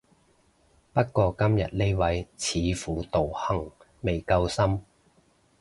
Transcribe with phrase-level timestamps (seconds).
[0.93, 3.69] 不過今日呢位似乎道行
[4.01, 4.81] 未夠深